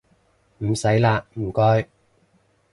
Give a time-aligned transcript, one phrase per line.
[0.63, 1.87] 唔使喇唔該